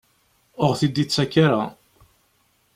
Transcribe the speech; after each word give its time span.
Ur 0.61 0.65
aɣ-t-id-yettak 0.69 1.33
ara? 1.45 1.63